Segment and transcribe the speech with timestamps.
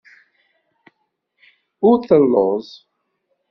[1.89, 2.67] Ur telluẓ.